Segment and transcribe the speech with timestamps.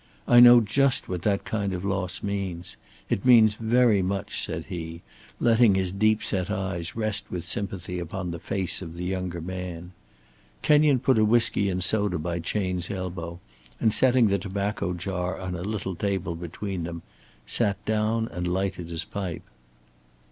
[0.27, 2.75] I know just what that kind of loss means.
[3.07, 5.03] It means very much," said he,
[5.39, 9.91] letting his deep set eyes rest with sympathy upon the face of the younger man.
[10.63, 13.39] Kenyon put a whisky and soda by Chayne's elbow,
[13.79, 17.03] and setting the tobacco jar on a little table between them,
[17.45, 19.43] sat down and lighted his pipe.